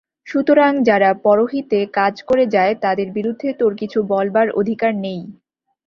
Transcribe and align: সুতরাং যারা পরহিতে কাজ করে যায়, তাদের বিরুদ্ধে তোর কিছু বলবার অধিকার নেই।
সুতরাং 0.27 0.71
যারা 0.83 1.09
পরহিতে 1.25 1.79
কাজ 1.93 2.15
করে 2.29 2.45
যায়, 2.55 2.73
তাদের 2.83 3.07
বিরুদ্ধে 3.11 3.49
তোর 3.53 3.71
কিছু 3.81 3.99
বলবার 4.11 4.47
অধিকার 4.51 4.91
নেই। 5.05 5.21